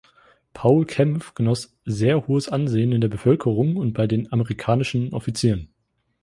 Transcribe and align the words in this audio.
Paul 0.53 0.87
Kämpf 0.87 1.35
genoss 1.35 1.77
sehr 1.85 2.25
hohes 2.25 2.49
Ansehen 2.49 2.91
in 2.91 3.01
der 3.01 3.07
Bevölkerung 3.07 3.75
und 3.75 3.93
bei 3.93 4.07
den 4.07 4.33
amerikanischen 4.33 5.13
Offizieren. 5.13 5.75